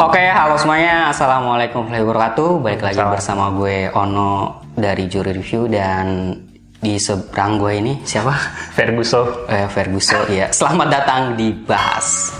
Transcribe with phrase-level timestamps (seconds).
[0.00, 1.12] Oke, halo semuanya.
[1.12, 2.50] Assalamualaikum warahmatullahi wabarakatuh.
[2.64, 3.12] Balik lagi Salam.
[3.12, 4.30] bersama gue Ono
[4.72, 6.32] dari Juri Review dan
[6.80, 8.32] di seberang gue ini siapa?
[8.72, 9.44] Ferguso.
[9.46, 10.24] Eh, Ferguso.
[10.32, 10.48] ya.
[10.48, 12.32] Selamat datang di Bahas.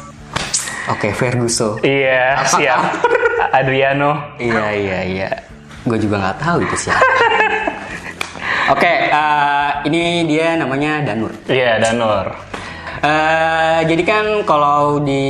[0.88, 1.76] Oke, Ferguso.
[1.84, 2.80] Iya, Apa siap.
[3.52, 4.40] Adriano.
[4.40, 5.30] Iya, iya, iya.
[5.84, 7.04] Gue juga nggak tahu itu siapa.
[8.72, 11.32] Oke, eh, ini dia namanya Danur.
[11.44, 12.32] Iya, Danur.
[13.00, 15.28] Eh, jadi kan kalau di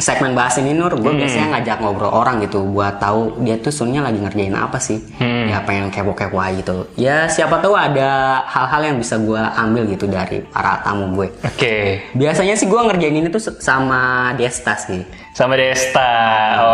[0.00, 4.02] segmen bahas ini Nur, gue biasanya ngajak ngobrol orang gitu buat tahu dia tuh sebenarnya
[4.08, 4.98] lagi ngerjain apa sih.
[5.20, 6.76] Ya pengen kepo-kepo aja gitu.
[6.96, 11.28] Ya siapa tahu ada hal-hal yang bisa gue ambil gitu dari para tamu gue.
[11.44, 12.02] Oke.
[12.16, 15.04] Biasanya sih gue ngerjain ini tuh sama Desta sih.
[15.36, 16.12] Sama Desta.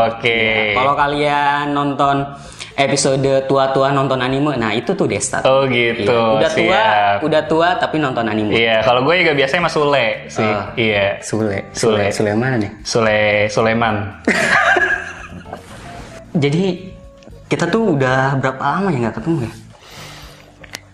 [0.08, 0.72] Oke.
[0.72, 2.24] Kalau kalian nonton
[2.76, 5.40] episode tua-tua nonton anime, nah itu tuh Desta.
[5.48, 6.12] Oh gitu.
[6.12, 6.36] Iya.
[6.36, 7.16] Udah tua, siap.
[7.24, 8.52] udah tua tapi nonton anime.
[8.52, 10.44] Iya, kalau gue juga biasanya sama Sule sih.
[10.44, 10.64] Oh.
[10.76, 11.06] Iya.
[11.24, 12.12] Sule, Sule.
[12.12, 12.70] Sule mana nih?
[12.84, 13.96] Sule Suleman.
[16.44, 16.92] Jadi
[17.48, 19.52] kita tuh udah berapa lama ya nggak ketemu ya?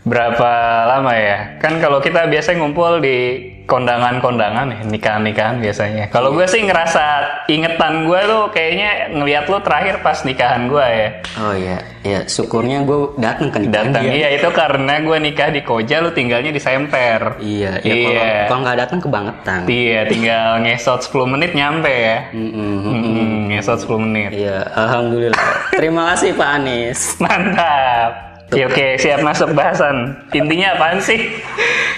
[0.02, 0.50] Berapa
[0.86, 1.39] lama ya?
[1.58, 6.10] Kan kalau kita biasanya ngumpul di kondangan-kondangan ya, nikahan-nikahan biasanya.
[6.10, 7.05] Kalau gue sih ngerasa
[7.46, 11.08] ingetan gue tuh kayaknya ngeliat lu terakhir pas nikahan gue ya.
[11.38, 15.60] Oh iya, ya syukurnya gue datang ke nikahan Datang iya itu karena gue nikah di
[15.62, 17.38] Koja lu tinggalnya di Semper.
[17.38, 18.40] Iya, ya kalau Iya.
[18.48, 19.60] kalau nggak datang kebangetan.
[19.66, 22.18] Iya, tinggal ngesot 10 menit nyampe ya.
[22.33, 22.78] Mm-mm.
[22.83, 24.30] Mm, ngesot 10 menit.
[24.33, 25.72] Iya, alhamdulillah.
[25.72, 27.00] Terima kasih Pak Anies.
[27.18, 28.31] Mantap.
[28.50, 30.12] Ya, oke, siap masuk bahasan.
[30.30, 31.20] Intinya apaan sih?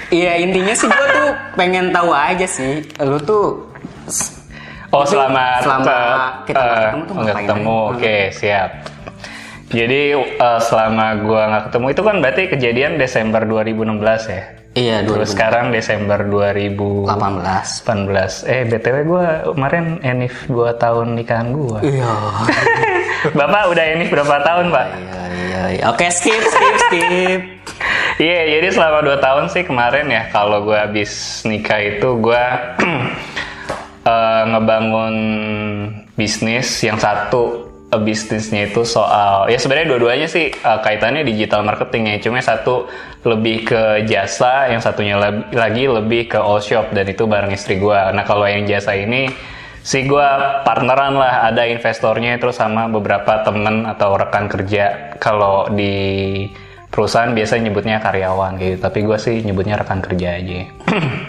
[0.06, 3.66] Iya intinya sih gue tuh pengen tahu aja sih, lu tuh
[4.88, 7.78] Oh, Itu selama selama ke- kita nggak eh, ketemu tuh nggak ngapain ketemu.
[7.90, 8.70] Oke, siap.
[9.66, 13.98] Jadi eh, selama gua nggak ketemu itu kan berarti kejadian Desember 2016
[14.30, 14.42] ya.
[14.74, 15.34] Iya Terus 2018.
[15.34, 17.08] sekarang Desember 2018.
[18.46, 21.78] Eh, BTW gua kemarin enif 2 tahun nikahan gua.
[21.80, 22.12] Iya.
[23.38, 24.86] Bapak udah enif berapa tahun, Pak?
[24.86, 25.62] Iya iya.
[25.78, 25.84] iya.
[25.88, 27.42] Oke skip skip skip.
[28.14, 32.44] Iya, jadi selama 2 tahun sih kemarin ya kalau gue habis nikah itu gue
[34.06, 35.14] eh, ngebangun
[36.14, 42.16] bisnis yang satu bisnisnya itu soal ya sebenarnya dua-duanya sih eh, kaitannya digital marketing ya.
[42.22, 42.86] Cuma satu
[43.24, 45.16] lebih ke jasa yang satunya
[45.52, 49.32] lagi lebih ke all shop dan itu bareng istri gue nah kalau yang jasa ini
[49.84, 50.28] sih gue
[50.64, 55.12] partneran lah ada investornya terus sama beberapa temen atau rekan kerja.
[55.20, 56.48] Kalau di
[56.88, 60.60] perusahaan biasa nyebutnya karyawan gitu tapi gue sih nyebutnya rekan kerja aja.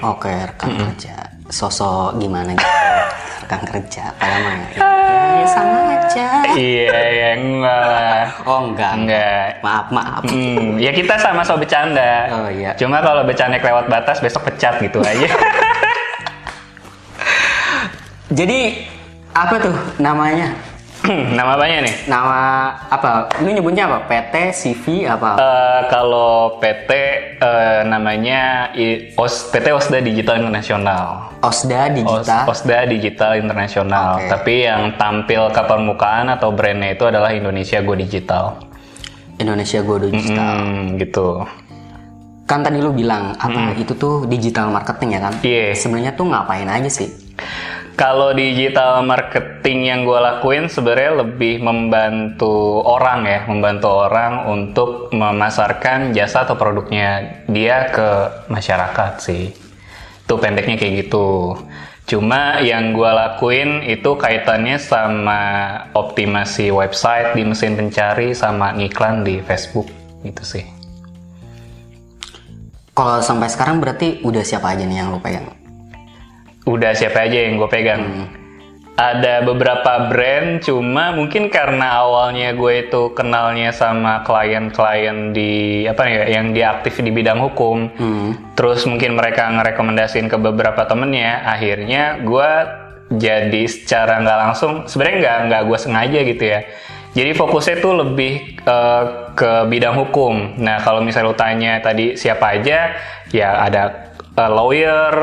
[0.07, 1.24] Oke rekan kerja.
[1.47, 2.65] Sosok gimana gitu?
[3.39, 4.09] rekan kerja.
[4.17, 4.65] Kayak mana?
[4.73, 4.81] Ya,
[5.37, 6.27] ya sama aja.
[6.57, 8.91] iya ya enggak lah Oh enggak.
[8.97, 10.21] enggak Maaf maaf.
[10.25, 12.73] Hmm, ya kita sama-sama bercanda Oh, iya.
[12.73, 15.29] cuma kalau bercanda kelewat batas besok pecat gitu aja
[18.33, 18.81] Jadi
[19.31, 20.49] apa tuh namanya?
[21.37, 22.39] nama apanya nih Nama
[22.87, 23.29] apa?
[23.39, 24.05] Lu nyebutnya apa?
[24.05, 25.37] PT, CV apa?
[25.37, 26.89] Eh, kalau PT
[27.37, 32.41] eh, namanya I- OS, PT Osda Digital Internasional Osda Os- Digital.
[32.45, 34.09] Osda Digital Internasional.
[34.17, 34.29] Oke.
[34.29, 38.57] Tapi yang tampil ke permukaan atau brandnya itu adalah Indonesia Go Digital.
[39.37, 40.55] Indonesia Go Digital.
[40.57, 41.45] Hmm, gitu.
[42.45, 45.33] Kan tadi lu bilang apa itu tuh digital marketing ya kan?
[45.41, 45.73] Iya.
[45.73, 47.09] Sebenarnya tuh ngapain aja sih?
[47.95, 56.11] Kalau digital marketing yang gue lakuin sebenarnya lebih membantu orang ya, membantu orang untuk memasarkan
[56.11, 59.55] jasa atau produknya dia ke masyarakat sih.
[60.27, 61.55] Itu pendeknya kayak gitu.
[62.03, 65.41] Cuma yang gue lakuin itu kaitannya sama
[65.95, 69.87] optimasi website di mesin pencari sama ngiklan di Facebook
[70.27, 70.67] gitu sih.
[72.91, 75.64] Kalau sampai sekarang berarti udah siapa aja nih yang lu pegang?
[76.65, 78.01] Udah siapa aja yang gue pegang?
[78.95, 86.39] Ada beberapa brand, cuma mungkin karena awalnya gue itu kenalnya sama klien-klien di apa ya,
[86.39, 87.91] yang dia aktif di bidang hukum.
[88.55, 92.51] Terus mungkin mereka ngerekomendasiin ke beberapa temennya, akhirnya gue
[93.19, 96.59] jadi secara nggak langsung, sebenarnya nggak nggak gue sengaja gitu ya.
[97.15, 99.03] Jadi fokusnya tuh lebih eh,
[99.35, 100.55] ke bidang hukum.
[100.59, 102.95] Nah kalau misalnya lu tanya tadi siapa aja,
[103.31, 105.15] ya ada eh, lawyer,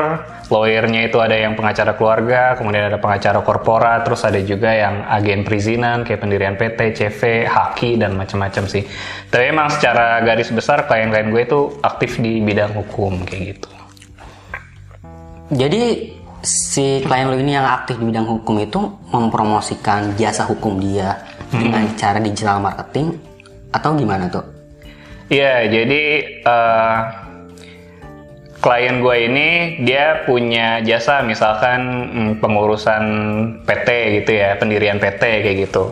[0.49, 5.45] lawyernya itu ada yang pengacara keluarga, kemudian ada pengacara korporat, terus ada juga yang agen
[5.45, 8.83] perizinan kayak pendirian PT, CV, haki dan macam-macam sih.
[9.29, 13.69] Tapi emang secara garis besar klien-klien gue itu aktif di bidang hukum kayak gitu.
[15.53, 15.83] Jadi
[16.43, 18.79] si klien lu ini yang aktif di bidang hukum itu
[19.13, 23.15] mempromosikan jasa hukum dia dengan cara digital marketing
[23.71, 24.45] atau gimana tuh?
[25.31, 26.01] Iya, jadi
[26.43, 26.97] eh,
[28.63, 29.49] klien gue ini
[29.83, 33.03] dia punya jasa misalkan mm, pengurusan
[33.67, 33.87] PT
[34.23, 35.91] gitu ya, pendirian PT kayak gitu.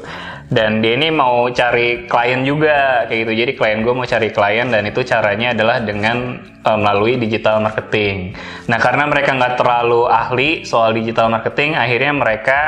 [0.51, 3.31] Dan dia ini mau cari klien juga kayak gitu.
[3.35, 8.39] Jadi klien gue mau cari klien dan itu caranya adalah dengan eh, melalui digital marketing.
[8.71, 12.59] Nah karena mereka nggak terlalu ahli soal digital marketing, akhirnya mereka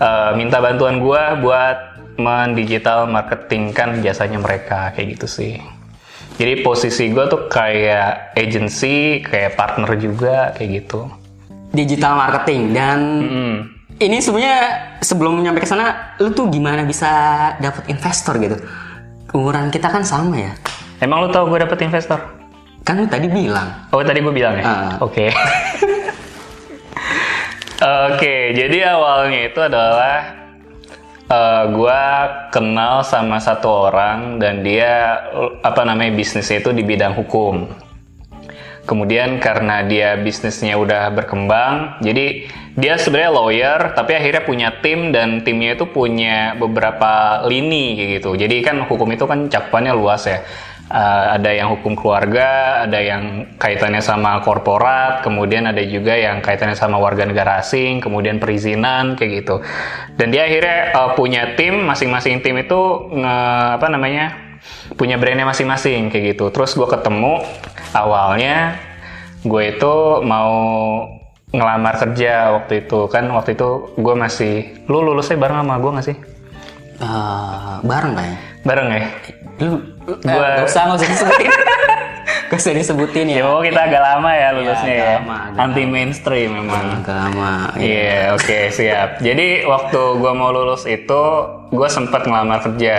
[0.00, 1.76] eh, minta bantuan gue buat
[2.16, 5.73] mendigital marketingkan jasanya mereka kayak gitu sih.
[6.34, 11.06] Jadi posisi gue tuh kayak agency, kayak partner juga kayak gitu.
[11.70, 13.54] Digital marketing dan Hmm.
[13.98, 14.58] ini sebenarnya
[14.98, 17.10] sebelum nyampe ke sana, lu tuh gimana bisa
[17.62, 18.58] dapet investor gitu?
[19.30, 20.52] Umuran kita kan sama ya.
[20.98, 22.18] Emang lu tau gue dapet investor?
[22.82, 23.90] Kan lu tadi bilang.
[23.94, 24.64] Oh tadi gue bilang ya?
[24.66, 24.90] Ah.
[25.02, 25.30] Oke.
[27.84, 30.43] Oke, jadi awalnya itu adalah
[31.24, 32.02] eh gue
[32.52, 35.24] kenal sama satu orang dan dia
[35.64, 37.68] apa namanya bisnisnya itu di bidang hukum.
[38.84, 42.44] Kemudian karena dia bisnisnya udah berkembang, jadi
[42.76, 48.30] dia sebenarnya lawyer, tapi akhirnya punya tim dan timnya itu punya beberapa lini kayak gitu.
[48.36, 50.44] Jadi kan hukum itu kan cakupannya luas ya.
[50.94, 56.78] Uh, ada yang hukum keluarga, ada yang kaitannya sama korporat, kemudian ada juga yang kaitannya
[56.78, 59.58] sama warga negara asing, kemudian perizinan kayak gitu.
[60.14, 63.36] Dan dia akhirnya uh, punya tim, masing-masing tim itu nge,
[63.74, 64.38] apa namanya
[64.94, 66.54] punya brandnya masing-masing kayak gitu.
[66.54, 67.42] Terus gue ketemu
[67.90, 68.78] awalnya
[69.42, 70.54] gue itu mau
[71.50, 74.54] ngelamar kerja waktu itu kan waktu itu gue masih
[74.86, 76.18] lu lulusnya bareng sama gue gak sih
[76.94, 78.38] Eh, bareng kayaknya.
[78.62, 79.02] bareng ya
[79.62, 81.50] Lu, Gua- gua gak usah, gak usah disebutin.
[82.50, 83.40] gak usah disebutin ya.
[83.42, 87.52] pokoknya kita agak lama ya lulusnya agak ya, lama, agak anti mainstream memang Agak lama.
[87.78, 89.08] Iya, oke, siap.
[89.18, 91.22] Jadi waktu gue mau lulus itu,
[91.70, 92.98] gue sempat ngelamar kerja.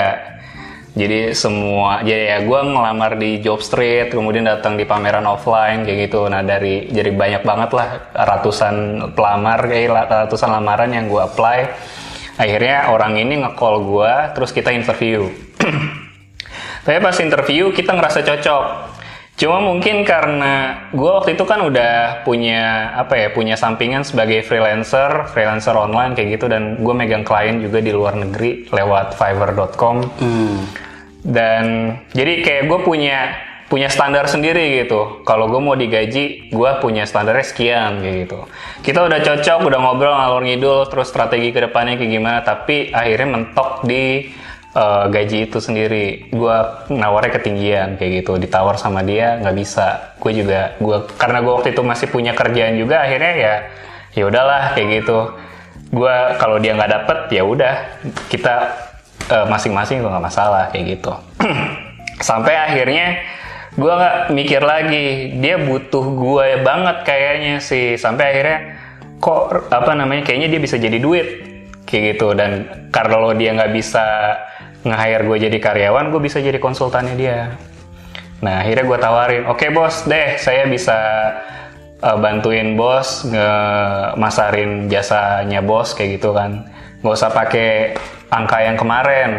[0.96, 6.08] Jadi semua, jadi ya gue ngelamar di Job Street, kemudian datang di pameran offline kayak
[6.08, 6.32] gitu.
[6.32, 8.76] Nah dari, jadi banyak banget lah ratusan
[9.12, 11.68] pelamar, kayak ratusan lamaran yang gue apply.
[12.36, 15.28] Akhirnya orang ini nge-call gue, terus kita interview.
[16.86, 18.66] Tapi pas interview kita ngerasa cocok.
[19.36, 25.28] Cuma mungkin karena gue waktu itu kan udah punya apa ya punya sampingan sebagai freelancer,
[25.28, 30.64] freelancer online kayak gitu dan gue megang klien juga di luar negeri lewat Fiverr.com Hmm.
[31.26, 31.64] dan
[32.16, 33.36] jadi kayak gue punya
[33.66, 35.26] punya standar sendiri gitu.
[35.26, 38.40] Kalau gue mau digaji, gue punya standarnya sekian kayak gitu.
[38.86, 42.40] Kita udah cocok, udah ngobrol ngalor ngidul, terus strategi ke depannya kayak gimana.
[42.46, 44.30] Tapi akhirnya mentok di
[44.76, 46.30] eh, gaji itu sendiri.
[46.30, 46.56] Gue
[46.92, 48.36] nawarnya ketinggian kayak gitu.
[48.36, 50.16] Ditawar sama dia nggak bisa.
[50.20, 53.08] Gue juga, gue karena gue waktu itu masih punya kerjaan juga.
[53.08, 53.54] Akhirnya ya,
[54.14, 55.34] ya udahlah kayak gitu.
[55.96, 57.74] Gue kalau dia nggak dapet ya udah
[58.28, 58.56] kita
[59.32, 61.14] eh, masing-masing juga nggak masalah kayak gitu.
[62.28, 63.24] Sampai akhirnya
[63.76, 67.96] gue nggak mikir lagi dia butuh gue banget kayaknya sih.
[67.96, 68.60] Sampai akhirnya
[69.20, 71.28] kok apa namanya kayaknya dia bisa jadi duit
[71.86, 72.68] kayak gitu dan
[73.10, 74.06] lo dia nggak bisa
[74.86, 77.58] nge-hire gue jadi karyawan gue bisa jadi konsultannya dia.
[78.46, 80.98] Nah akhirnya gue tawarin oke bos deh saya bisa
[82.06, 86.70] uh, bantuin bos nge-masarin jasanya bos kayak gitu kan.
[87.02, 87.98] Nggak usah pakai
[88.30, 89.32] angka yang kemarin.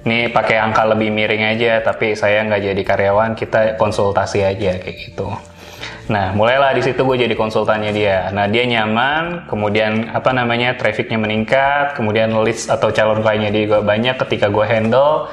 [0.00, 4.96] Nih pakai angka lebih miring aja tapi saya nggak jadi karyawan kita konsultasi aja kayak
[4.96, 5.28] gitu
[6.10, 8.34] Nah, mulailah di situ gue jadi konsultannya dia.
[8.34, 13.78] Nah, dia nyaman, kemudian apa namanya trafficnya meningkat, kemudian leads atau calon kliennya dia juga
[13.86, 15.30] banyak ketika gue handle.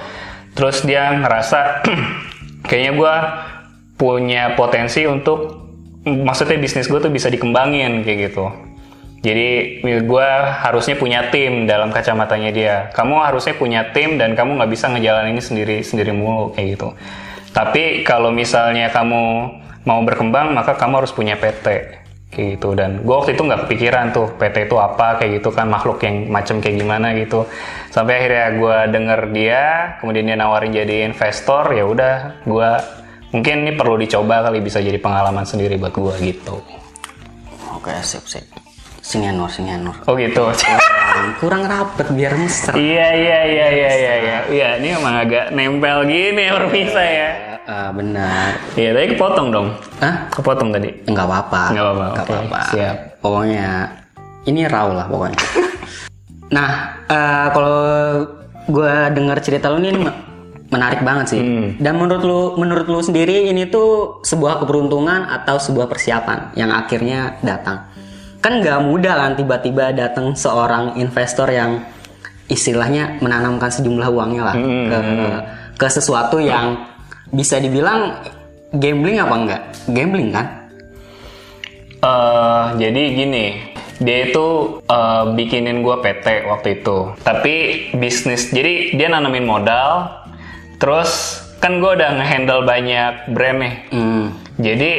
[0.53, 1.81] Terus dia ngerasa
[2.69, 3.15] kayaknya gue
[3.97, 5.65] punya potensi untuk,
[6.05, 8.45] maksudnya bisnis gue tuh bisa dikembangin kayak gitu.
[9.25, 10.29] Jadi gue
[10.61, 12.75] harusnya punya tim dalam kacamatanya dia.
[12.93, 16.93] Kamu harusnya punya tim dan kamu nggak bisa ngejalanin ini sendiri sendiri mulu kayak gitu.
[17.49, 19.49] Tapi kalau misalnya kamu
[19.87, 21.65] mau berkembang maka kamu harus punya PT
[22.27, 22.75] kayak gitu.
[22.75, 26.27] Dan gue waktu itu nggak kepikiran tuh PT itu apa kayak gitu kan makhluk yang
[26.27, 27.47] macam kayak gimana gitu.
[27.87, 29.63] Sampai akhirnya gue denger dia
[30.03, 32.69] kemudian dia nawarin jadi investor ya udah gue
[33.31, 36.59] mungkin ini perlu dicoba kali bisa jadi pengalaman sendiri buat gue gitu.
[37.71, 38.43] Oke, sip, sip.
[38.99, 39.95] Singanur, singanur.
[40.03, 40.51] oh gitu.
[41.41, 42.75] Kurang rapet biar mesra.
[42.75, 44.37] iya iya iya iya iya iya.
[44.51, 48.55] Iya ini emang agak nempel gini ya bisa ya Eh, benar.
[48.79, 49.67] iya tadi kepotong dong
[49.99, 50.31] Hah?
[50.31, 51.61] kepotong tadi Enggak apa-apa.
[51.75, 52.59] Nggak apa-apa, Nggak oke, apa-apa.
[52.71, 52.97] siap.
[53.19, 53.67] Pokoknya
[54.47, 55.35] ini raw lah pokoknya.
[56.55, 56.69] nah,
[57.05, 57.79] eh, kalau
[58.65, 60.15] gue dengar cerita lu ini me-
[60.67, 61.41] menarik banget sih.
[61.43, 61.75] Hmm.
[61.75, 67.35] Dan menurut lu menurut lu sendiri ini tuh sebuah keberuntungan atau sebuah persiapan yang akhirnya
[67.43, 67.83] datang.
[68.39, 71.83] Kan nggak mudah kan tiba-tiba datang seorang investor yang
[72.47, 74.97] istilahnya menanamkan sejumlah uangnya lah Hmm, ke
[75.75, 76.79] ke sesuatu yang
[77.31, 78.15] bisa dibilang
[78.75, 79.61] gambling apa enggak?
[79.91, 80.47] Gambling kan?
[81.97, 83.45] Eh, jadi gini,
[83.97, 84.47] dia itu
[84.85, 86.97] eh, bikinin gue PT waktu itu.
[87.25, 87.55] Tapi
[87.97, 90.07] bisnis, jadi dia nanamin modal,
[90.77, 93.75] terus kan gue udah ngehandle banyak brand nih.
[93.89, 94.25] Hmm.
[94.61, 94.91] Jadi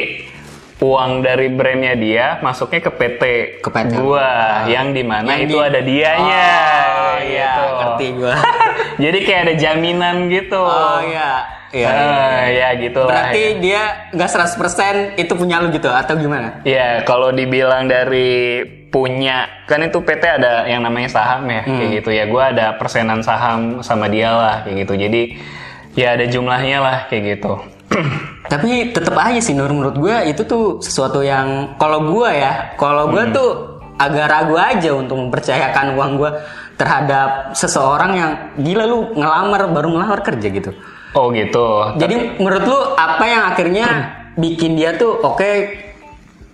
[0.79, 3.23] uang dari brandnya dia masuknya ke PT,
[3.59, 3.99] Ke PT.
[3.99, 6.47] gua, yang di mana Yang itu di- ada dianya.
[6.87, 7.63] Oh iya, gitu.
[7.75, 8.35] ngerti gua.
[9.03, 10.55] jadi kayak ada jaminan gitu.
[10.57, 11.31] Oh iya.
[11.69, 11.85] Iya.
[11.85, 12.01] Ah,
[12.49, 12.69] iya.
[12.73, 13.29] ya gitu lah.
[13.29, 16.65] Berarti dia nggak 100% itu punya lu gitu atau gimana?
[16.65, 21.77] Ya, kalau dibilang dari punya, kan itu PT ada yang namanya saham ya, Hmm.
[21.77, 22.25] kayak gitu ya.
[22.25, 24.93] Gua ada persenan saham sama dia lah, kayak gitu.
[24.97, 25.21] Jadi
[25.93, 27.53] ya ada jumlahnya lah, kayak gitu.
[28.51, 33.09] Tapi tetap aja sih Nur menurut gue itu tuh sesuatu yang kalau gue ya, kalau
[33.13, 33.33] gue Hmm.
[33.33, 33.49] tuh
[33.99, 36.31] agak ragu aja untuk mempercayakan uang gue
[36.79, 40.71] terhadap seseorang yang gila lu ngelamar baru ngelamar kerja gitu.
[41.11, 41.93] oh gitu.
[41.99, 43.87] Jadi menurut lu apa yang akhirnya
[44.41, 45.51] bikin dia tuh oke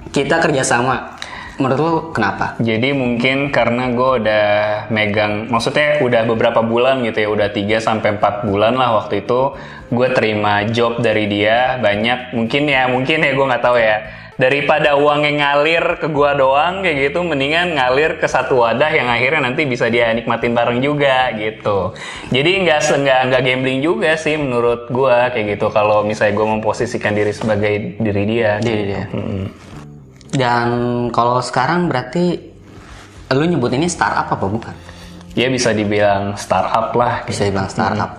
[0.10, 1.15] kita kerjasama?
[1.56, 2.60] Menurut lu kenapa?
[2.60, 4.48] Jadi mungkin karena gue udah
[4.92, 9.56] megang, maksudnya udah beberapa bulan gitu ya, udah 3 sampai 4 bulan lah waktu itu
[9.88, 13.98] gue terima job dari dia banyak, mungkin ya mungkin ya gue nggak tahu ya.
[14.36, 19.48] Daripada uangnya ngalir ke gua doang kayak gitu, mendingan ngalir ke satu wadah yang akhirnya
[19.48, 21.96] nanti bisa dia nikmatin bareng juga gitu.
[22.36, 25.72] Jadi nggak nggak nggak gambling juga sih menurut gua kayak gitu.
[25.72, 28.60] Kalau misalnya gue memposisikan diri sebagai diri dia.
[28.60, 29.08] Diri dia.
[29.08, 29.65] Mm-mm.
[30.36, 30.68] Dan
[31.16, 32.36] kalau sekarang berarti
[33.32, 34.76] lu nyebut ini startup apa bukan?
[35.36, 37.24] Ya bisa dibilang startup lah.
[37.24, 37.32] gitu.
[37.32, 38.12] bisa dibilang startup.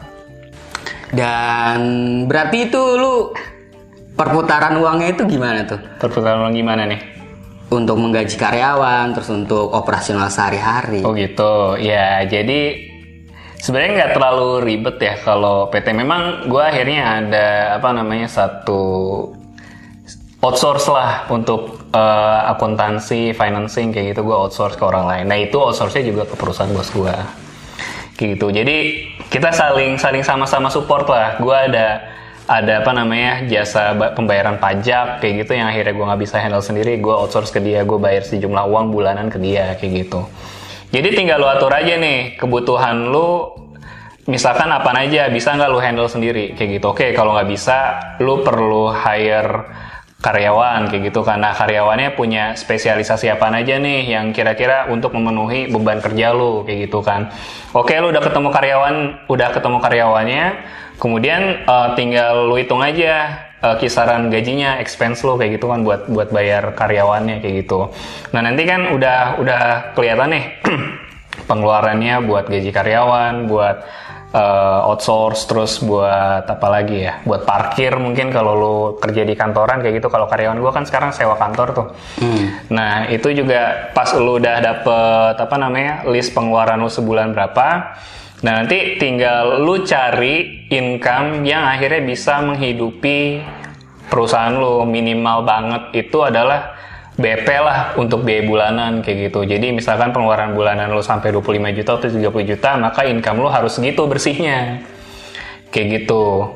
[1.13, 1.79] Dan
[2.27, 3.31] berarti itu lu
[4.17, 5.81] perputaran uangnya itu gimana tuh?
[6.01, 7.01] Perputaran uang gimana nih?
[7.67, 11.03] Untuk menggaji karyawan, terus untuk operasional sehari-hari.
[11.03, 12.79] Oh gitu, ya jadi
[13.59, 15.91] sebenarnya nggak terlalu ribet ya kalau PT.
[15.91, 17.47] Memang gue akhirnya ada
[17.81, 18.83] apa namanya satu
[20.47, 25.25] outsource lah untuk eh, akuntansi, financing kayak gitu gue outsource ke orang lain.
[25.31, 27.17] Nah itu outsource-nya juga ke perusahaan bos gue.
[28.17, 28.47] Gitu.
[28.49, 28.77] Jadi
[29.29, 31.37] kita saling saling sama-sama support lah.
[31.37, 32.01] Gue ada
[32.47, 36.65] ada apa namanya jasa ba- pembayaran pajak kayak gitu yang akhirnya gue nggak bisa handle
[36.65, 36.97] sendiri.
[36.97, 37.85] Gue outsource ke dia.
[37.85, 40.25] Gue bayar sejumlah uang bulanan ke dia kayak gitu.
[40.95, 43.53] Jadi tinggal lu atur aja nih kebutuhan lu
[44.27, 47.79] misalkan apa aja bisa nggak lu handle sendiri kayak gitu oke kalau nggak bisa
[48.19, 49.71] lu perlu hire
[50.17, 56.01] karyawan kayak gitu karena karyawannya punya spesialisasi apa aja nih yang kira-kira untuk memenuhi beban
[56.01, 57.29] kerja lu kayak gitu kan.
[57.77, 58.95] Oke lu udah ketemu karyawan
[59.29, 60.45] udah ketemu karyawannya
[60.97, 66.09] kemudian eh, tinggal lu hitung aja eh, kisaran gajinya expense lu kayak gitu kan buat
[66.09, 67.93] buat bayar karyawannya kayak gitu.
[68.33, 69.61] Nah nanti kan udah udah
[69.93, 70.45] kelihatan nih
[71.49, 73.85] pengeluarannya buat gaji karyawan, buat
[74.37, 77.25] eh, outsource, terus buat apa lagi ya?
[77.25, 80.13] Buat parkir mungkin kalau lu kerja di kantoran kayak gitu.
[80.13, 81.87] Kalau karyawan gua kan sekarang sewa kantor tuh.
[82.21, 82.45] Hmm.
[82.69, 87.97] Nah itu juga pas lu udah dapet apa namanya list pengeluaran lu sebulan berapa.
[88.45, 93.41] Nah nanti tinggal lu cari income yang akhirnya bisa menghidupi
[94.13, 96.76] perusahaan lu minimal banget itu adalah
[97.17, 99.49] BP lah untuk biaya bulanan kayak gitu.
[99.49, 103.73] Jadi misalkan pengeluaran bulanan lu sampai 25 juta atau 30 juta, maka income lu harus
[103.73, 104.85] segitu bersihnya.
[105.73, 106.53] Kayak gitu.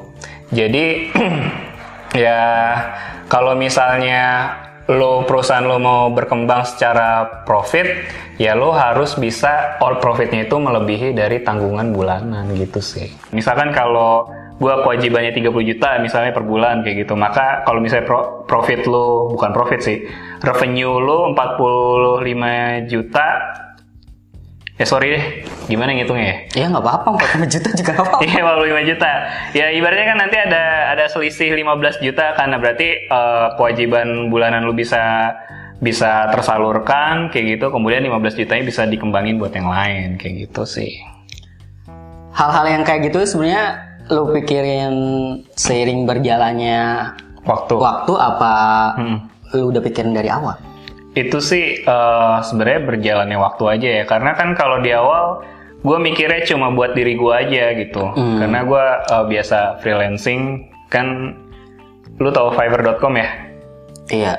[0.52, 1.08] Jadi
[2.28, 2.40] ya
[3.32, 4.52] kalau misalnya
[4.90, 7.86] lo perusahaan lo mau berkembang secara profit,
[8.36, 13.08] ya lo harus bisa all profitnya itu melebihi dari tanggungan bulanan gitu sih.
[13.32, 14.28] Misalkan kalau
[14.60, 19.32] gua kewajibannya 30 juta misalnya per bulan kayak gitu, maka kalau misalnya pro- profit lo
[19.32, 20.04] bukan profit sih,
[20.44, 23.26] revenue lo 45 juta
[24.80, 26.64] Ya sorry deh, gimana ngitungnya ya?
[26.64, 28.24] Ya nggak apa-apa, 45 juta juga nggak apa-apa.
[28.32, 29.10] Iya 45 juta.
[29.52, 30.64] Ya ibaratnya kan nanti ada
[30.96, 35.36] ada selisih 15 juta karena berarti eh, kewajiban bulanan lu bisa
[35.84, 37.68] bisa tersalurkan kayak gitu.
[37.68, 40.96] Kemudian 15 jutanya bisa dikembangin buat yang lain kayak gitu sih.
[42.32, 44.94] Hal-hal yang kayak gitu sebenarnya lu pikirin
[45.54, 47.74] seiring berjalannya Waktu.
[47.74, 48.54] waktu apa
[48.94, 49.18] Hmm.
[49.54, 50.58] lu udah pikirin dari awal?
[51.12, 54.04] Itu sih eh, sebenarnya berjalannya waktu aja ya.
[54.04, 55.42] Karena kan kalau di awal
[55.80, 58.04] gue mikirnya cuma buat diri gue aja gitu.
[58.10, 58.38] Hmm.
[58.38, 61.34] Karena gue eh, biasa freelancing kan
[62.18, 63.28] lu tahu fiverr.com ya?
[64.10, 64.34] Iya.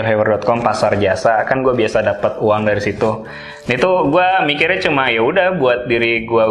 [0.00, 1.44] Fiverr.com pasar jasa.
[1.44, 3.28] Kan gue biasa dapat uang dari situ.
[3.68, 6.44] Itu gue mikirnya cuma ya udah buat diri gue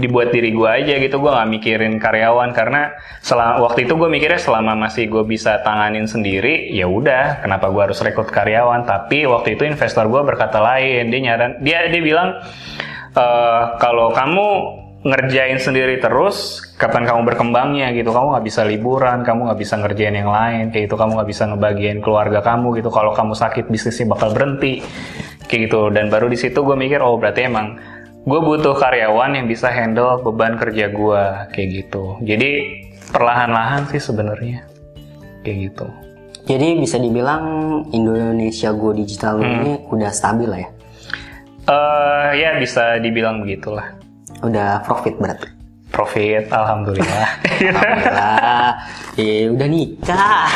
[0.00, 1.20] dibuat diri gue aja gitu.
[1.20, 2.56] Gue nggak mikirin karyawan.
[2.56, 7.68] Karena selama waktu itu gue mikirnya selama masih gue bisa tanganin sendiri ya udah kenapa
[7.68, 8.88] gue harus rekrut karyawan?
[8.88, 11.12] Tapi waktu itu investor gue berkata lain.
[11.12, 12.40] Dia nyaran dia dia bilang
[13.12, 14.48] "Eh, kalau kamu
[14.98, 18.10] ngerjain sendiri terus, kapan kamu berkembangnya gitu?
[18.10, 20.96] Kamu nggak bisa liburan, kamu nggak bisa ngerjain yang lain, kayak gitu.
[20.98, 22.90] Kamu nggak bisa ngebagian keluarga kamu gitu.
[22.90, 24.82] Kalau kamu sakit, bisnisnya bakal berhenti,
[25.46, 25.94] kayak gitu.
[25.94, 27.78] Dan baru di situ gue mikir, oh berarti emang
[28.26, 31.22] gue butuh karyawan yang bisa handle beban kerja gue,
[31.54, 32.18] kayak gitu.
[32.26, 32.50] Jadi
[33.14, 34.66] perlahan-lahan sih sebenarnya,
[35.46, 35.86] kayak gitu.
[36.48, 37.44] Jadi bisa dibilang
[37.92, 39.52] Indonesia Go Digital Hmm.
[39.52, 40.70] ini udah stabil lah ya.
[41.68, 44.00] eh ya bisa dibilang begitulah.
[44.42, 45.48] Udah profit berarti.
[45.88, 47.26] Profit, alhamdulillah.
[47.58, 48.70] Alhamdulillah.
[49.18, 50.46] eh, udah nikah.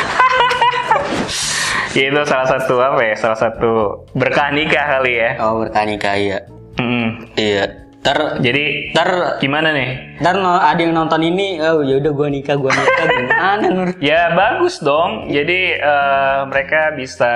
[1.97, 3.15] Ya, itu salah satu apa ya?
[3.17, 5.29] Salah satu berkah nikah kali ya.
[5.41, 6.39] Oh berkah nikah iya.
[6.79, 7.33] Mm.
[7.35, 7.82] Iya.
[8.03, 10.19] Ntar, Jadi ntar, gimana nih?
[10.19, 13.89] ntar no- ada yang nonton ini, oh ya udah gua nikah, gua nikah gimana Nur?
[14.03, 15.31] Ya bagus dong.
[15.31, 17.31] Jadi eh, mereka bisa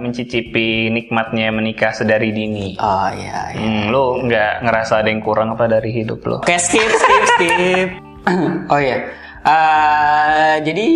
[0.00, 2.80] mencicipi nikmatnya menikah sedari dini.
[2.80, 3.52] Oh iya.
[3.52, 3.60] iya.
[3.60, 6.40] Hmm, lu nggak ngerasa ada yang kurang apa dari hidup lo?
[6.40, 7.88] Oke skip skip skip.
[8.72, 9.12] oh iya.
[9.44, 10.88] Eh, jadi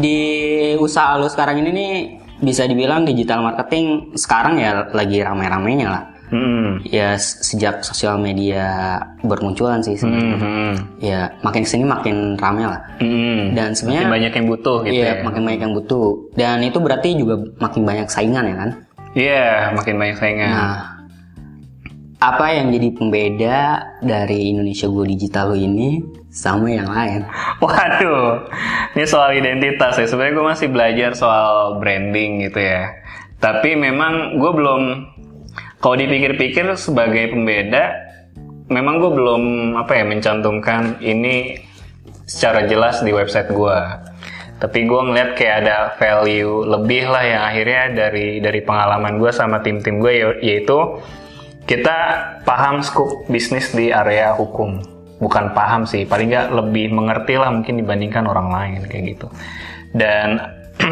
[0.00, 0.20] di
[0.80, 1.92] usaha lu sekarang ini nih
[2.40, 6.04] bisa dibilang digital marketing sekarang ya lagi rame-ramenya lah.
[6.28, 6.84] Hmm.
[6.84, 10.36] Ya sejak sosial media bermunculan sih sebenarnya.
[10.36, 10.74] Hmm.
[11.00, 12.80] Ya makin ke sini makin rame lah.
[13.00, 13.56] Hmm.
[13.56, 15.24] Dan Makin sebenarnya banyak yang butuh gitu iya, ya.
[15.24, 16.08] makin banyak yang butuh.
[16.36, 18.70] Dan itu berarti juga makin banyak saingan ya kan?
[19.16, 20.52] Iya, makin banyak saingan.
[20.52, 20.98] Nah,
[22.18, 23.58] apa yang jadi pembeda
[24.02, 26.02] dari Indonesia Go Digital ini
[26.34, 27.22] sama yang lain?
[27.62, 28.42] Waduh,
[28.98, 30.06] ini soal identitas ya.
[30.06, 32.90] Sebenarnya gue masih belajar soal branding gitu ya.
[33.38, 34.82] Tapi memang gue belum,
[35.78, 37.94] kalau dipikir-pikir sebagai pembeda,
[38.66, 39.42] memang gue belum
[39.78, 41.54] apa ya mencantumkan ini
[42.26, 43.78] secara jelas di website gue.
[44.58, 49.62] Tapi gue ngeliat kayak ada value lebih lah yang akhirnya dari dari pengalaman gue sama
[49.62, 50.98] tim-tim gue ya- yaitu
[51.62, 51.96] kita
[52.42, 54.82] paham scope bisnis di area hukum
[55.22, 59.26] bukan paham sih paling nggak lebih mengerti lah mungkin dibandingkan orang lain kayak gitu
[59.92, 60.40] dan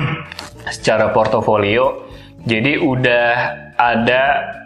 [0.76, 2.06] secara portofolio
[2.44, 4.22] jadi udah ada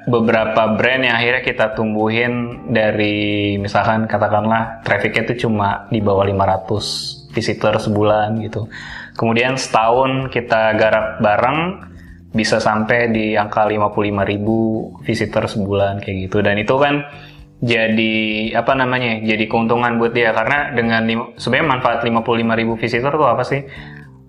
[0.06, 7.34] beberapa brand yang akhirnya kita tumbuhin dari misalkan katakanlah trafficnya itu cuma di bawah 500
[7.34, 8.70] visitor sebulan gitu.
[9.18, 11.90] Kemudian setahun kita garap bareng
[12.30, 16.38] bisa sampai di angka 55.000 visitor sebulan kayak gitu.
[16.46, 17.02] Dan itu kan
[17.60, 18.14] jadi
[18.56, 20.30] apa namanya jadi keuntungan buat dia.
[20.30, 23.60] Karena dengan sebenarnya manfaat 55.000 visitor tuh apa sih?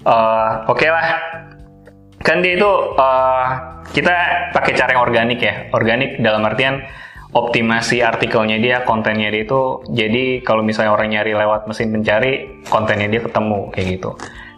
[0.02, 1.06] Eh, oke lah
[2.22, 3.46] kan dia itu eh,
[3.92, 4.16] kita
[4.56, 6.82] pakai cara yang organik ya organik dalam artian
[7.32, 13.08] optimasi artikelnya dia kontennya dia itu jadi kalau misalnya orang nyari lewat mesin pencari kontennya
[13.08, 14.10] dia ketemu kayak gitu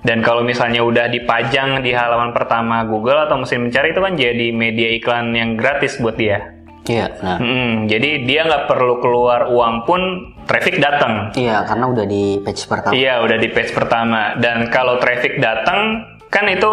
[0.04, 4.48] dan kalau misalnya udah dipajang di halaman pertama Google atau mesin pencari itu kan jadi
[4.52, 7.40] media iklan yang gratis buat dia Iya, benar.
[7.40, 10.02] Mm, jadi dia nggak perlu keluar uang pun
[10.44, 12.92] traffic datang Iya, karena udah di page pertama.
[12.92, 14.36] Iya, udah di page pertama.
[14.36, 16.72] Dan kalau traffic datang, kan itu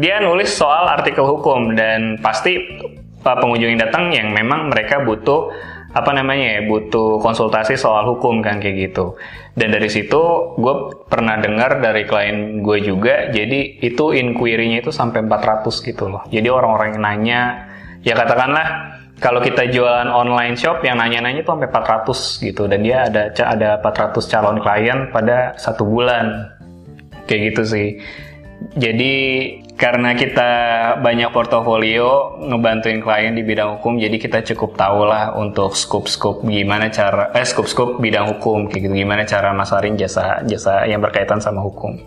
[0.00, 2.56] dia nulis soal artikel hukum dan pasti
[3.20, 5.52] uh, pengunjung yang datang yang memang mereka butuh
[5.92, 9.12] apa namanya ya, butuh konsultasi soal hukum kan kayak gitu.
[9.52, 15.20] Dan dari situ gue pernah dengar dari klien gue juga, jadi itu inquiry-nya itu sampai
[15.20, 16.24] 400 gitu loh.
[16.32, 17.40] Jadi orang-orang yang nanya,
[18.00, 23.06] ya katakanlah kalau kita jualan online shop yang nanya-nanya tuh sampai 400 gitu dan dia
[23.06, 26.50] ada ada 400 calon klien pada satu bulan
[27.30, 27.88] kayak gitu sih
[28.76, 29.12] jadi
[29.74, 30.50] karena kita
[31.00, 36.92] banyak portofolio ngebantuin klien di bidang hukum jadi kita cukup tahu lah untuk scope-scope gimana
[36.92, 41.64] cara eh scope-scope bidang hukum kayak gitu gimana cara masarin jasa jasa yang berkaitan sama
[41.64, 41.98] hukum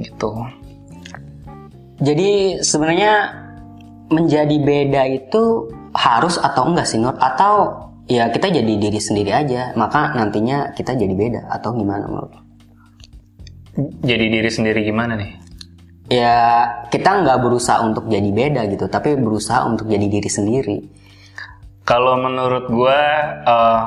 [0.00, 0.34] gitu
[2.02, 3.30] Jadi sebenarnya
[4.10, 7.14] menjadi beda itu harus atau enggak sih Nur?
[7.22, 12.44] Atau ya kita jadi diri sendiri aja, maka nantinya kita jadi beda atau gimana menurut?
[14.06, 15.34] jadi diri sendiri gimana nih
[16.14, 16.38] Ya
[16.94, 20.78] kita nggak berusaha untuk jadi beda gitu, tapi berusaha untuk jadi diri sendiri.
[21.82, 23.00] Kalau menurut gua,
[23.42, 23.82] eh,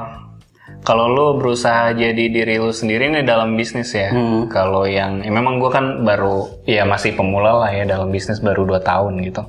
[0.83, 4.11] kalau lu berusaha jadi diri lu sendiri nih dalam bisnis ya.
[4.51, 8.67] Kalau yang, ya memang gua kan baru, ya masih pemula lah ya dalam bisnis baru
[8.67, 9.47] 2 tahun gitu.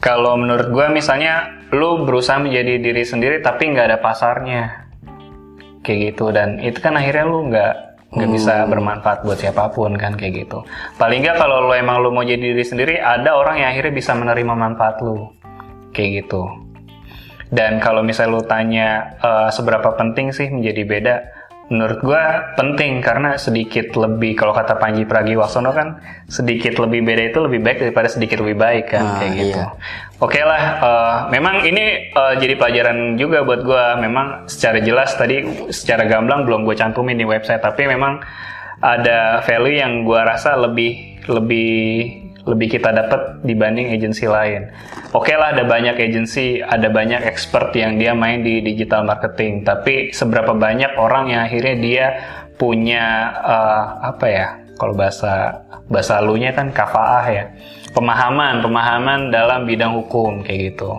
[0.00, 4.90] Kalau menurut gua misalnya lu berusaha menjadi diri sendiri tapi nggak ada pasarnya,
[5.86, 10.12] kayak gitu dan itu kan akhirnya lu nggak nggak bisa bermanfaat buat siapa pun kan
[10.12, 10.60] kayak gitu.
[11.00, 14.12] Paling nggak kalau lu emang lu mau jadi diri sendiri, ada orang yang akhirnya bisa
[14.12, 15.32] menerima manfaat lu,
[15.96, 16.44] kayak gitu.
[17.52, 18.88] Dan kalau misalnya lu tanya
[19.20, 21.14] eh, seberapa penting sih menjadi beda,
[21.70, 27.38] menurut gua penting karena sedikit lebih kalau kata Panji Pragiwaksono kan sedikit lebih beda itu
[27.38, 29.60] lebih baik daripada sedikit lebih baik kan Ah, kayak gitu.
[29.60, 29.66] iya.
[30.18, 33.98] Oke lah, eh, memang ini eh, jadi pelajaran juga buat gua.
[33.98, 35.42] Memang secara jelas tadi
[35.74, 38.22] secara gamblang belum gue cantumin di website, tapi memang
[38.78, 44.66] ada value yang gua rasa lebih lebih lebih kita dapat dibanding agensi lain.
[45.14, 49.62] Oke lah, ada banyak agensi, ada banyak expert yang dia main di digital marketing.
[49.62, 52.06] Tapi seberapa banyak orang yang akhirnya dia
[52.58, 54.48] punya eh, apa ya?
[54.74, 57.44] Kalau bahasa bahasa lunya kan kafaah ya,
[57.94, 60.98] pemahaman pemahaman dalam bidang hukum kayak gitu.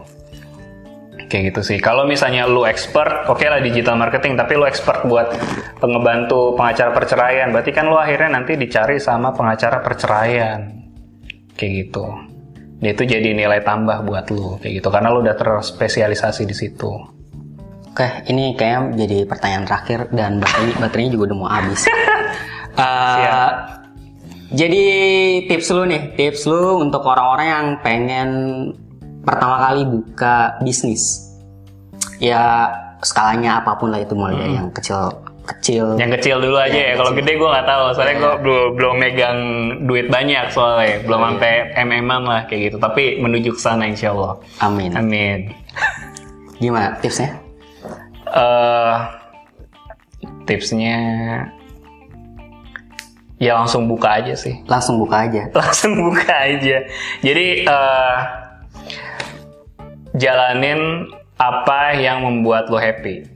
[1.27, 1.79] Kayak gitu sih.
[1.81, 5.33] Kalau misalnya lu expert, oke lah digital marketing, tapi lu expert buat
[5.81, 10.82] pengebantu pengacara perceraian, berarti kan lu akhirnya nanti dicari sama pengacara perceraian.
[11.55, 12.05] Kayak gitu.
[12.83, 16.91] Dan itu jadi nilai tambah buat lu kayak gitu karena lu udah terspesialisasi di situ.
[17.93, 21.83] Oke, ini kayaknya jadi pertanyaan terakhir dan baterai baterainya juga udah mau habis.
[22.73, 23.53] Eh, Siap.
[24.49, 24.83] jadi
[25.45, 28.29] tips lu nih, tips lu untuk orang-orang yang pengen
[29.21, 31.21] pertama kali buka bisnis.
[32.17, 32.73] Ya
[33.05, 35.99] skalanya apa pun lah itu mulai dari yang kecil kecil.
[35.99, 36.93] Yang kecil dulu aja ya.
[36.95, 37.83] Kalau gede gue nggak tahu.
[37.95, 39.39] Soalnya gue belum belum megang
[39.85, 41.03] duit banyak soalnya.
[41.03, 42.77] Belum sampai mm lah kayak gitu.
[42.79, 44.39] Tapi menuju ke sana insya Allah.
[44.63, 44.91] Amin.
[44.95, 45.51] Amin.
[46.59, 47.43] Gimana tipsnya?
[48.33, 48.97] eh
[50.49, 50.97] tipsnya
[53.37, 54.63] ya langsung buka aja sih.
[54.65, 55.51] Langsung buka aja.
[55.59, 56.77] Langsung buka aja.
[57.21, 58.17] Jadi eh
[60.17, 63.32] jalanin apa yang membuat lo happy.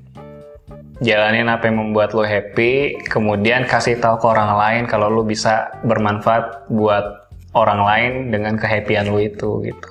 [0.97, 5.69] Jalanin apa yang membuat lo happy, kemudian kasih tahu ke orang lain kalau lo bisa
[5.85, 9.89] bermanfaat buat orang lain dengan kehappyan lo itu gitu.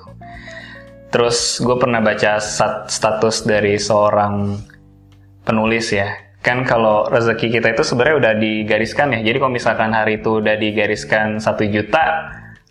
[1.07, 4.59] Terus gue pernah baca stat- status dari seorang
[5.47, 6.11] penulis ya.
[6.43, 9.19] Kan kalau rezeki kita itu sebenarnya udah digariskan ya.
[9.23, 12.03] Jadi kalau misalkan hari itu udah digariskan satu juta,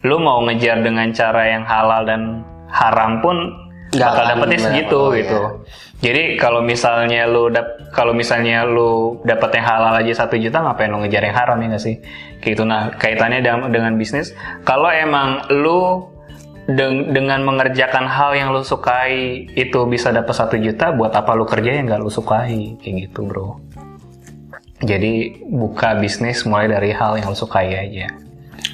[0.05, 3.65] lu mau ngejar dengan cara yang halal dan haram pun
[3.97, 5.41] Nggak bakal dapetnya segitu oh, gitu.
[5.97, 10.93] Jadi kalau misalnya lu dap kalau misalnya lu dapat yang halal aja satu juta ngapain
[10.93, 11.97] lu ngejar yang haram ya nggak sih?
[12.45, 12.63] Kayak gitu.
[12.69, 14.37] Nah kaitannya dengan, dengan bisnis,
[14.69, 16.05] kalau emang lu
[16.69, 21.49] deng- dengan mengerjakan hal yang lu sukai itu bisa dapat satu juta, buat apa lu
[21.49, 22.77] kerja yang nggak lu sukai?
[22.77, 23.57] Kayak gitu bro.
[24.85, 28.13] Jadi buka bisnis mulai dari hal yang lu sukai aja.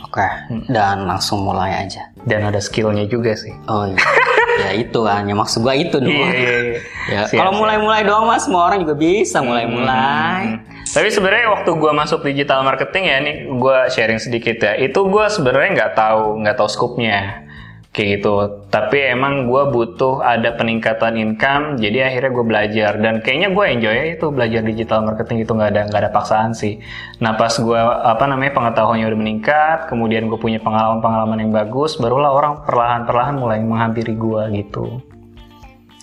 [0.02, 0.26] Oke,
[0.68, 2.10] dan langsung mulai aja.
[2.26, 3.54] Dan ada skillnya juga sih.
[3.70, 3.96] Oh iya.
[4.60, 6.12] ya itu kan, ya maksud gua itu dong.
[6.12, 6.80] Iya, iya, iya.
[7.10, 10.58] Ya, kalau mulai-mulai doang mas, semua orang juga bisa mulai-mulai.
[10.58, 10.64] Hmm.
[10.92, 14.76] Tapi sebenarnya waktu gua masuk digital marketing ya, nih gua sharing sedikit ya.
[14.76, 17.48] Itu gua sebenarnya nggak tahu nggak tahu skupnya
[17.92, 18.64] kayak gitu.
[18.72, 23.94] Tapi emang gua butuh ada peningkatan income, jadi akhirnya gue belajar dan kayaknya gue enjoy
[23.94, 26.80] ya itu belajar digital marketing itu nggak ada nggak ada paksaan sih.
[27.20, 32.32] Nah pas gua apa namanya pengetahuannya udah meningkat, kemudian gue punya pengalaman-pengalaman yang bagus, barulah
[32.32, 35.04] orang perlahan-perlahan mulai menghampiri gua gitu.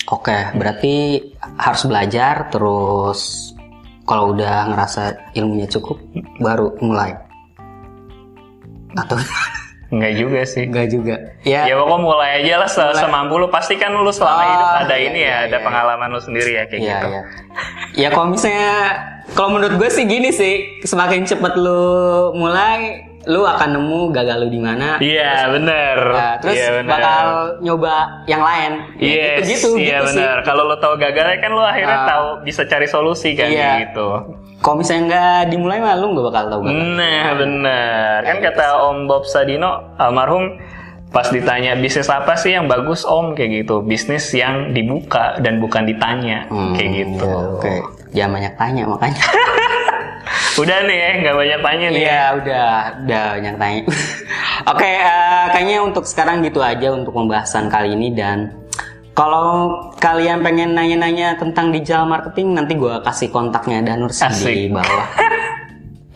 [0.10, 1.22] Oke, berarti
[1.58, 3.54] harus belajar terus
[4.06, 6.02] kalau udah ngerasa ilmunya cukup
[6.42, 7.14] baru mulai.
[8.98, 9.22] Atau
[9.90, 10.64] Enggak juga sih.
[10.64, 11.16] enggak juga.
[11.42, 13.48] Ya, Ya pokoknya mulai aja lah se- semampu lu.
[13.48, 15.66] Pasti kan lu selama Oh, hidup ada iya, ini iya, ya, ada iya.
[15.66, 17.08] pengalaman lu sendiri ya kayak Iya, gitu.
[17.08, 17.22] iya.
[17.98, 18.70] Ya kalau misalnya
[19.32, 21.82] kalau menurut gue sih gini sih, semakin cepet lu
[22.34, 24.98] mulai, lu akan nemu gagal lu di mana.
[24.98, 25.98] Iya, bener.
[26.10, 26.90] Ya, terus Iya, bener.
[26.92, 27.26] bakal
[27.60, 28.72] nyoba yang lain.
[28.98, 30.18] Ya, Yes, gitu, gitu, iya gitu sih.
[30.18, 30.36] bener.
[30.42, 32.08] Kalau lu tahu gagalnya kan lu akhirnya Ah.
[32.10, 33.86] tahu bisa cari solusi kan Iya.
[33.86, 34.08] gitu.
[34.60, 36.84] Kalau misalnya nggak dimulai mah lu nggak bakal tahu gagal.
[36.98, 38.18] Nah, bener.
[38.24, 40.58] Kan gitu kata Om Bob Sadino almarhum
[41.10, 43.82] pas ditanya bisnis apa sih yang bagus Om kayak gitu.
[43.82, 47.24] Bisnis yang dibuka dan bukan ditanya Hmm, kayak gitu.
[47.24, 47.74] ya, Oke,
[48.12, 49.22] jangan banyak tanya makanya.
[50.60, 52.02] Udah nih ya, nggak banyak tanya nih.
[52.04, 52.68] Iya udah
[53.08, 53.82] udah banyak tanya.
[54.76, 58.52] Oke eh, kayaknya untuk sekarang gitu aja untuk pembahasan kali ini dan
[59.16, 65.08] kalau kalian pengen nanya-nanya tentang digital marketing nanti gua kasih kontaknya Danur di bawah.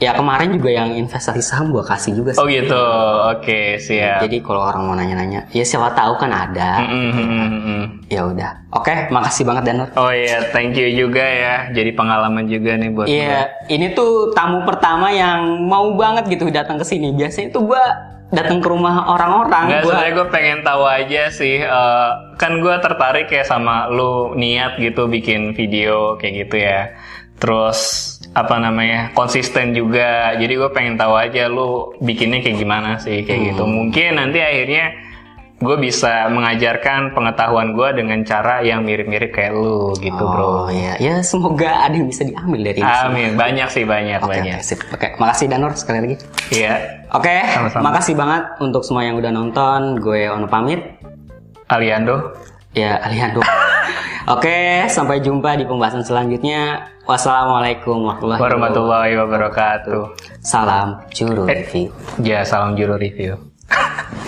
[0.03, 2.41] ya kemarin juga yang investasi saham gua kasih juga sih.
[2.43, 2.83] Oh gitu.
[3.31, 4.19] Oke, siap.
[4.27, 6.83] Jadi kalau orang mau nanya-nanya, ya siapa tahu kan ada.
[6.83, 7.83] Mm, mm, mm, mm.
[8.11, 8.51] Ya udah.
[8.75, 9.89] Oke, makasih banget Danur.
[9.95, 11.55] Oh iya, thank you juga ya.
[11.71, 16.75] Jadi pengalaman juga nih buat Iya, ini tuh tamu pertama yang mau banget gitu datang
[16.75, 17.15] ke sini.
[17.15, 19.63] Biasanya tuh gua datang ke rumah orang-orang.
[19.69, 21.55] Enggak, gua- sebenarnya gue pengen tahu aja sih.
[21.61, 26.91] eh, kan gue tertarik ya sama lu niat gitu bikin video kayak gitu ya.
[27.37, 27.79] Terus
[28.33, 30.33] apa namanya konsisten juga.
[30.35, 33.63] Jadi gue pengen tahu aja lu bikinnya kayak gimana sih kayak gitu.
[33.63, 34.85] Mungkin nanti akhirnya
[35.63, 40.43] gue bisa mengajarkan pengetahuan gue dengan cara yang mirip-mirip kayak lu gitu bro.
[40.43, 42.93] Oh iya, ya semoga ada yang bisa diambil dari ini.
[43.01, 44.59] Amin, banyak sih banyak Oke, banyak.
[44.59, 44.79] oke, sip.
[44.91, 46.15] Oke, makasih Danur sekali lagi.
[46.51, 46.73] Iya,
[47.09, 47.81] Oke, Sama-sama.
[47.87, 49.97] makasih banget untuk semua yang udah nonton.
[49.97, 50.83] Gue Ono pamit.
[51.65, 52.35] Aliando.
[52.73, 53.39] Ya, Aliando.
[54.33, 56.89] Oke, sampai jumpa di pembahasan selanjutnya.
[57.03, 58.41] Wassalamualaikum warahmatullahi wabarakatuh.
[58.41, 60.01] Warahmatullahi wabarakatuh.
[60.39, 61.59] Salam juru Eh.
[61.59, 61.87] review.
[62.17, 63.35] Ya, salam juru review.